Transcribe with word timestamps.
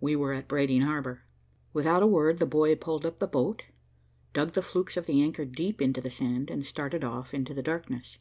We 0.00 0.16
were 0.16 0.32
at 0.32 0.48
Brading 0.48 0.80
Harbor. 0.80 1.20
Without 1.74 2.02
a 2.02 2.06
word, 2.06 2.38
the 2.38 2.46
boy 2.46 2.76
pulled 2.76 3.04
up 3.04 3.18
the 3.18 3.26
boat, 3.26 3.64
dug 4.32 4.54
the 4.54 4.62
flukes 4.62 4.96
of 4.96 5.04
the 5.04 5.20
anchor 5.20 5.44
deep 5.44 5.82
into 5.82 6.00
the 6.00 6.10
sand, 6.10 6.50
and 6.50 6.64
started 6.64 7.04
off 7.04 7.34
into 7.34 7.52
the 7.52 7.62
darkness. 7.62 8.16